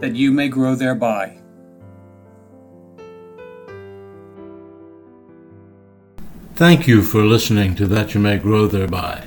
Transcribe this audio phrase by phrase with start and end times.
[0.00, 1.38] that you may grow thereby.
[6.56, 9.26] Thank you for listening to That You May Grow Thereby.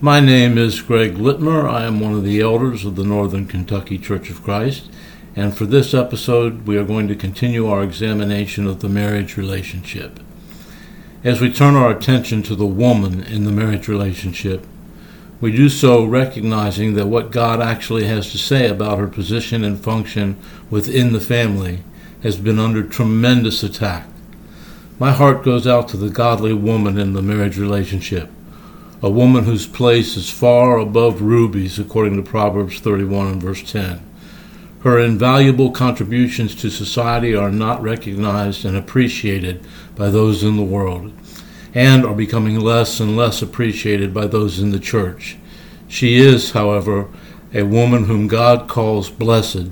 [0.00, 1.68] My name is Greg Litmer.
[1.68, 4.88] I am one of the elders of the Northern Kentucky Church of Christ,
[5.34, 10.20] and for this episode, we are going to continue our examination of the marriage relationship.
[11.24, 14.64] As we turn our attention to the woman in the marriage relationship,
[15.40, 19.78] we do so recognizing that what God actually has to say about her position and
[19.78, 20.36] function
[20.68, 21.84] within the family
[22.22, 24.08] has been under tremendous attack.
[24.98, 28.28] My heart goes out to the godly woman in the marriage relationship,
[29.00, 34.00] a woman whose place is far above rubies, according to Proverbs 31 and verse 10.
[34.80, 39.64] Her invaluable contributions to society are not recognized and appreciated
[39.94, 41.12] by those in the world
[41.78, 45.36] and are becoming less and less appreciated by those in the church.
[45.86, 47.06] She is, however,
[47.54, 49.70] a woman whom God calls blessed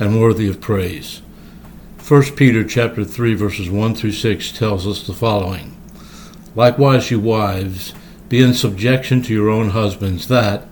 [0.00, 1.22] and worthy of praise.
[2.08, 5.76] 1 Peter chapter 3 verses 1 through 6 tells us the following:
[6.56, 7.94] Likewise you wives,
[8.28, 10.66] be in subjection to your own husbands that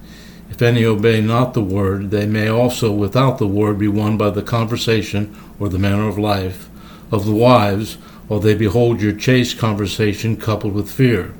[0.50, 4.30] if any obey not the word, they may also without the word be won by
[4.30, 6.68] the conversation or the manner of life
[7.12, 11.34] of the wives while they behold your chaste conversation coupled with fear,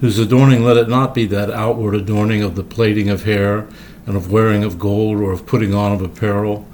[0.00, 3.68] whose adorning let it not be that outward adorning of the plaiting of hair,
[4.04, 6.66] and of wearing of gold, or of putting on of apparel,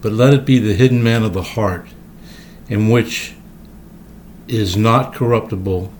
[0.00, 1.88] but let it be the hidden man of the heart,
[2.68, 3.34] in which
[4.46, 5.92] is not corruptible,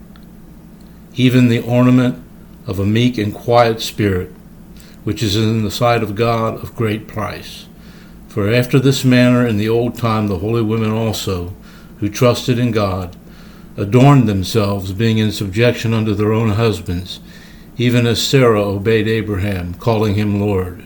[1.14, 2.22] even the ornament
[2.66, 4.30] of a meek and quiet spirit,
[5.04, 7.66] which is in the sight of God of great price.
[8.28, 11.54] For after this manner in the old time the holy women also,
[12.00, 13.16] who trusted in God,
[13.76, 17.20] adorned themselves, being in subjection unto their own husbands,
[17.76, 20.84] even as Sarah obeyed Abraham, calling him Lord,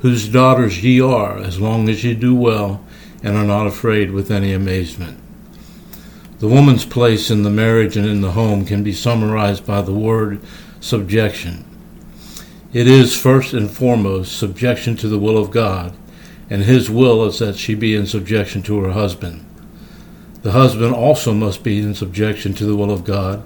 [0.00, 2.84] whose daughters ye are, as long as ye do well,
[3.22, 5.18] and are not afraid with any amazement.
[6.38, 9.94] The woman's place in the marriage and in the home can be summarized by the
[9.94, 10.40] word
[10.80, 11.64] subjection.
[12.72, 15.96] It is first and foremost subjection to the will of God,
[16.50, 19.44] and His will is that she be in subjection to her husband.
[20.42, 23.42] The husband also must be in subjection to the will of God,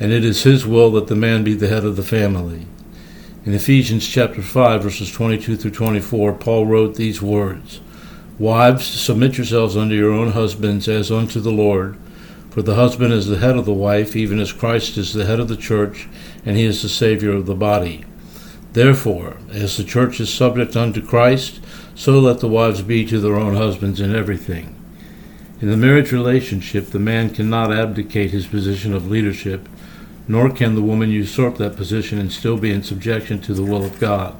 [0.00, 2.66] and it is his will that the man be the head of the family.
[3.46, 7.80] In Ephesians chapter 5 verses 22 through 24, Paul wrote these words:
[8.36, 11.96] Wives, submit yourselves unto your own husbands as unto the Lord,
[12.50, 15.38] for the husband is the head of the wife, even as Christ is the head
[15.38, 16.08] of the church,
[16.44, 18.04] and he is the savior of the body.
[18.72, 21.60] Therefore, as the church is subject unto Christ,
[21.94, 24.74] so let the wives be to their own husbands in everything.
[25.64, 29.66] In the marriage relationship, the man cannot abdicate his position of leadership,
[30.28, 33.82] nor can the woman usurp that position and still be in subjection to the will
[33.82, 34.36] of God.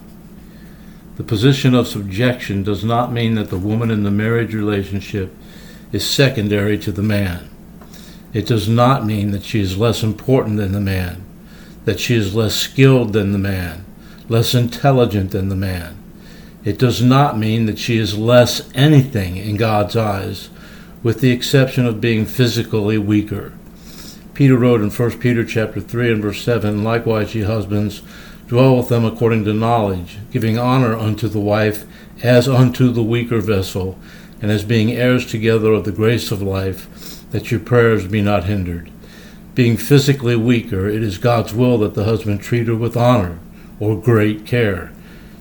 [1.16, 5.34] The position of subjection does not mean that the woman in the marriage relationship
[5.92, 7.48] is secondary to the man.
[8.34, 11.24] It does not mean that she is less important than the man,
[11.86, 13.86] that she is less skilled than the man,
[14.28, 15.96] less intelligent than the man.
[16.66, 20.50] It does not mean that she is less anything in God's eyes
[21.04, 23.52] with the exception of being physically weaker.
[24.32, 28.02] Peter wrote in 1 Peter chapter 3 and verse 7, Likewise, ye husbands,
[28.48, 31.84] dwell with them according to knowledge, giving honor unto the wife
[32.22, 33.98] as unto the weaker vessel,
[34.40, 36.88] and as being heirs together of the grace of life,
[37.30, 38.90] that your prayers be not hindered.
[39.54, 43.38] Being physically weaker, it is God's will that the husband treat her with honor
[43.78, 44.90] or great care.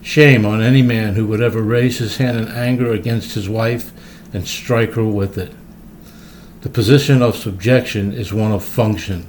[0.02, 3.94] Shame on any man who would ever raise his hand in anger against his wife
[4.34, 5.54] and strike her with it.
[6.62, 9.28] The position of subjection is one of function.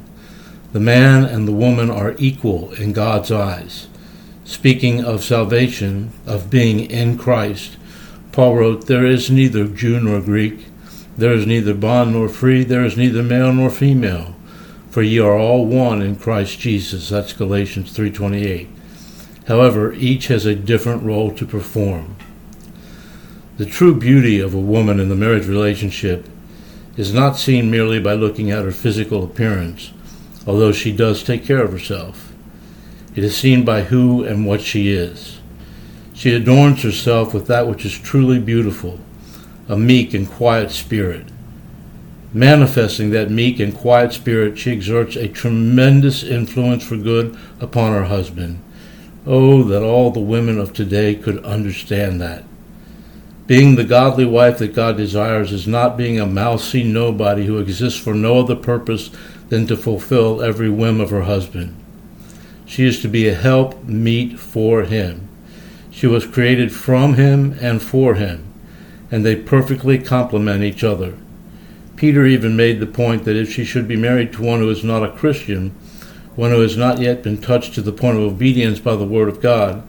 [0.73, 3.87] The man and the woman are equal in God's eyes.
[4.45, 7.77] Speaking of salvation, of being in Christ,
[8.33, 10.67] Paul wrote, There is neither Jew nor Greek,
[11.17, 14.35] there is neither bond nor free, there is neither male nor female,
[14.91, 17.09] for ye are all one in Christ Jesus.
[17.09, 18.67] That's Galatians 3:28.
[19.47, 22.17] However, each has a different role to perform.
[23.57, 26.27] The true beauty of a woman in the marriage relationship
[26.97, 29.93] is not seen merely by looking at her physical appearance,
[30.45, 32.33] although she does take care of herself.
[33.15, 35.39] It is seen by who and what she is.
[36.15, 38.99] She adorns herself with that which is truly beautiful,
[39.69, 41.27] a meek and quiet spirit.
[42.33, 48.07] Manifesting that meek and quiet spirit, she exerts a tremendous influence for good upon her
[48.07, 48.61] husband.
[49.25, 52.43] Oh, that all the women of today could understand that.
[53.47, 58.01] Being the godly wife that God desires is not being a mousy nobody who exists
[58.01, 59.11] for no other purpose
[59.51, 61.77] than to fulfill every whim of her husband.
[62.65, 65.29] She is to be a help meet for him.
[65.91, 68.47] She was created from him and for him,
[69.11, 71.15] and they perfectly complement each other.
[71.97, 74.83] Peter even made the point that if she should be married to one who is
[74.83, 75.71] not a Christian,
[76.35, 79.29] one who has not yet been touched to the point of obedience by the Word
[79.29, 79.87] of God,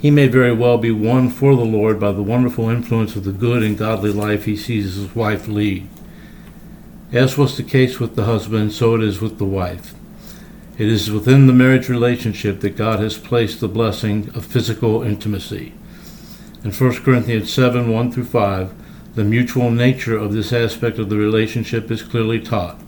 [0.00, 3.32] he may very well be won for the Lord by the wonderful influence of the
[3.32, 5.86] good and godly life he sees his wife lead.
[7.12, 9.92] As was the case with the husband, so it is with the wife.
[10.78, 15.74] It is within the marriage relationship that God has placed the blessing of physical intimacy.
[16.64, 21.16] In 1 Corinthians 7 1 through 5, the mutual nature of this aspect of the
[21.16, 22.80] relationship is clearly taught.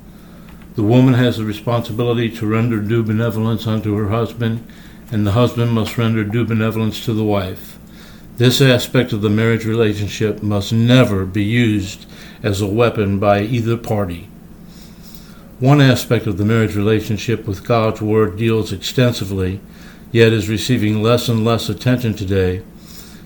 [0.77, 4.67] The woman has the responsibility to render due benevolence unto her husband
[5.13, 7.79] and the husband must render due benevolence to the wife.
[8.39, 12.07] This aspect of the marriage relationship must never be used
[12.43, 14.29] as a weapon by either party.
[15.61, 19.61] One aspect of the marriage relationship with God's Word deals extensively,
[20.11, 22.63] yet is receiving less and less attention today,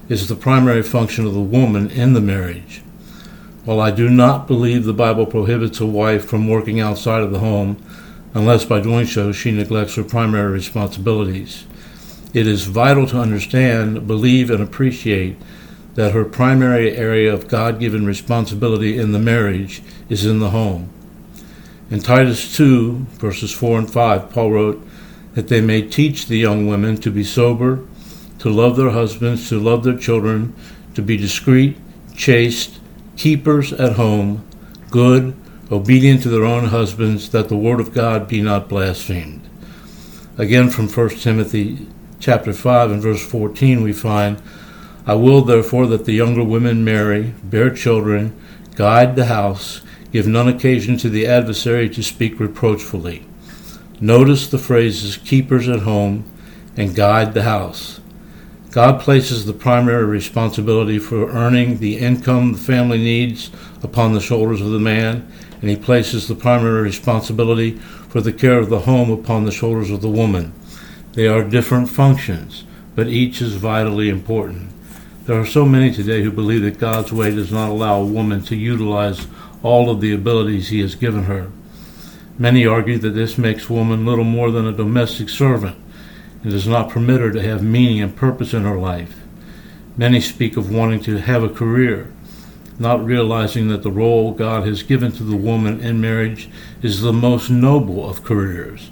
[0.08, 2.82] is the primary function of the woman in the marriage.
[3.64, 7.38] While I do not believe the Bible prohibits a wife from working outside of the
[7.38, 7.82] home,
[8.34, 11.64] unless by doing so she neglects her primary responsibilities,
[12.36, 15.38] it is vital to understand, believe, and appreciate
[15.94, 20.90] that her primary area of God given responsibility in the marriage is in the home.
[21.90, 24.86] In Titus 2, verses 4 and 5, Paul wrote
[25.32, 27.82] that they may teach the young women to be sober,
[28.40, 30.54] to love their husbands, to love their children,
[30.94, 31.78] to be discreet,
[32.14, 32.78] chaste,
[33.16, 34.46] keepers at home,
[34.90, 35.34] good,
[35.72, 39.40] obedient to their own husbands, that the word of God be not blasphemed.
[40.36, 41.86] Again from 1 Timothy
[42.18, 44.40] chapter 5 and verse 14, we find,
[45.06, 48.38] I will therefore that the younger women marry, bear children,
[48.74, 49.80] guide the house,
[50.12, 53.24] give none occasion to the adversary to speak reproachfully.
[54.00, 56.24] Notice the phrases keepers at home
[56.76, 58.00] and guide the house.
[58.70, 63.50] God places the primary responsibility for earning the income the family needs
[63.82, 65.26] upon the shoulders of the man,
[65.62, 67.78] and he places the primary responsibility
[68.10, 70.52] for the care of the home upon the shoulders of the woman.
[71.16, 72.64] They are different functions,
[72.94, 74.70] but each is vitally important.
[75.24, 78.42] There are so many today who believe that God's way does not allow a woman
[78.42, 79.26] to utilize
[79.62, 81.50] all of the abilities He has given her.
[82.38, 85.78] Many argue that this makes woman little more than a domestic servant
[86.42, 89.16] and does not permit her to have meaning and purpose in her life.
[89.96, 92.12] Many speak of wanting to have a career,
[92.78, 96.50] not realizing that the role God has given to the woman in marriage
[96.82, 98.90] is the most noble of careers.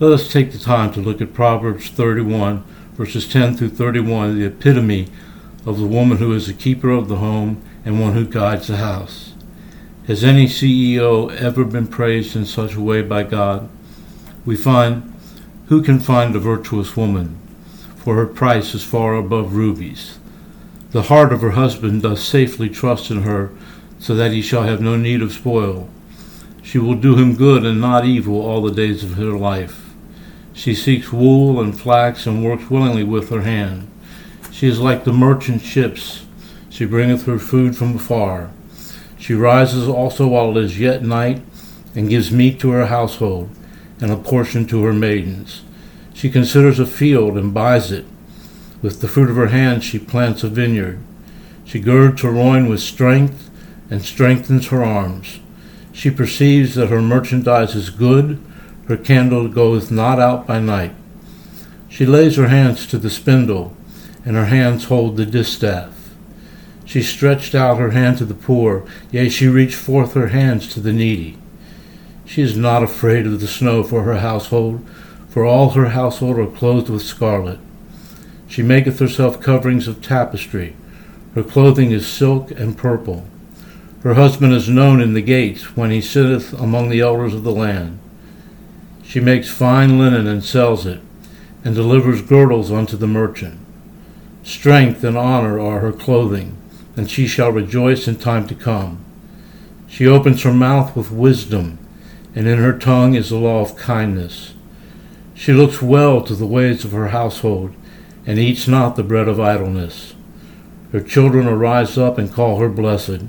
[0.00, 2.62] Let us take the time to look at Proverbs 31,
[2.92, 5.08] verses 10 through 31, the epitome
[5.66, 8.76] of the woman who is a keeper of the home and one who guides the
[8.76, 9.32] house.
[10.06, 13.68] Has any CEO ever been praised in such a way by God?
[14.46, 15.14] We find,
[15.66, 17.36] Who can find a virtuous woman?
[17.96, 20.20] For her price is far above rubies.
[20.92, 23.50] The heart of her husband does safely trust in her,
[23.98, 25.90] so that he shall have no need of spoil.
[26.62, 29.86] She will do him good and not evil all the days of her life.
[30.58, 33.88] She seeks wool and flax and works willingly with her hand.
[34.50, 36.26] She is like the merchant ships.
[36.68, 38.50] She bringeth her food from afar.
[39.20, 41.42] She rises also while it is yet night,
[41.94, 43.50] and gives meat to her household,
[44.00, 45.62] and a portion to her maidens.
[46.12, 48.04] She considers a field and buys it.
[48.82, 50.98] With the fruit of her hands she plants a vineyard.
[51.64, 53.48] She girds her loin with strength,
[53.92, 55.38] and strengthens her arms.
[55.92, 58.42] She perceives that her merchandise is good,
[58.88, 60.94] her candle goeth not out by night.
[61.90, 63.76] She lays her hands to the spindle,
[64.24, 66.10] and her hands hold the distaff.
[66.86, 70.80] She stretched out her hand to the poor, yea, she reached forth her hands to
[70.80, 71.36] the needy.
[72.24, 74.82] She is not afraid of the snow for her household,
[75.28, 77.58] for all her household are clothed with scarlet.
[78.48, 80.74] She maketh herself coverings of tapestry.
[81.34, 83.26] Her clothing is silk and purple.
[84.02, 87.52] Her husband is known in the gates when he sitteth among the elders of the
[87.52, 87.98] land.
[89.08, 91.00] She makes fine linen and sells it,
[91.64, 93.58] and delivers girdles unto the merchant.
[94.42, 96.58] Strength and honor are her clothing,
[96.94, 99.02] and she shall rejoice in time to come.
[99.86, 101.78] She opens her mouth with wisdom,
[102.34, 104.52] and in her tongue is the law of kindness.
[105.32, 107.72] She looks well to the ways of her household,
[108.26, 110.12] and eats not the bread of idleness.
[110.92, 113.22] Her children arise up and call her blessed.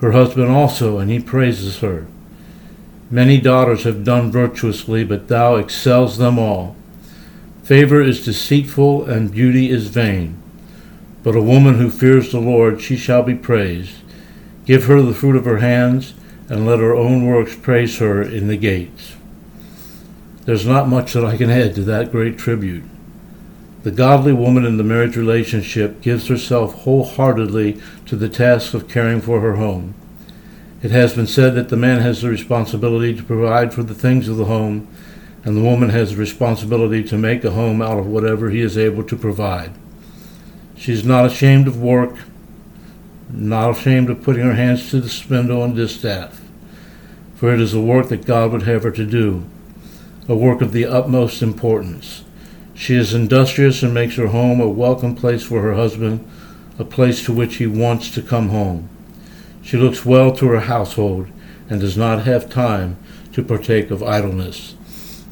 [0.00, 2.06] Her husband also, and he praises her.
[3.12, 6.74] Many daughters have done virtuously, but thou excels them all.
[7.62, 10.42] Favor is deceitful, and beauty is vain.
[11.22, 13.96] But a woman who fears the Lord, she shall be praised.
[14.64, 16.14] Give her the fruit of her hands,
[16.48, 19.14] and let her own works praise her in the gates.
[20.46, 22.84] There's not much that I can add to that great tribute.
[23.82, 29.20] The godly woman in the marriage relationship gives herself wholeheartedly to the task of caring
[29.20, 29.96] for her home.
[30.82, 34.28] It has been said that the man has the responsibility to provide for the things
[34.28, 34.88] of the home,
[35.44, 38.76] and the woman has the responsibility to make a home out of whatever he is
[38.76, 39.72] able to provide.
[40.76, 42.16] She is not ashamed of work,
[43.30, 46.40] not ashamed of putting her hands to the spindle and distaff,
[47.36, 49.44] for it is a work that God would have her to do,
[50.28, 52.24] a work of the utmost importance.
[52.74, 56.28] She is industrious and makes her home a welcome place for her husband,
[56.76, 58.88] a place to which he wants to come home.
[59.62, 61.28] She looks well to her household
[61.70, 62.96] and does not have time
[63.32, 64.74] to partake of idleness.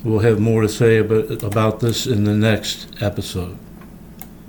[0.02, 3.58] We'll have more to say about, about this in the next episode.